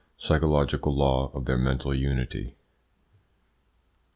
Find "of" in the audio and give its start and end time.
1.35-1.45